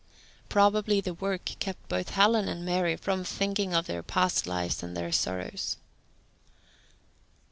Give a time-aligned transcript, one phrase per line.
[0.49, 4.97] Probably the work kept both Helen and Mary from thinking of their past lives and
[4.97, 5.77] their sorrows.